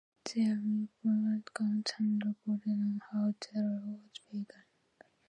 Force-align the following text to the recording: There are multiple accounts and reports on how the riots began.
There 0.33 0.53
are 0.53 0.55
multiple 0.55 1.41
accounts 1.45 1.93
and 1.99 2.23
reports 2.25 2.65
on 2.65 3.01
how 3.11 3.35
the 3.39 3.61
riots 3.61 4.19
began. 4.31 4.63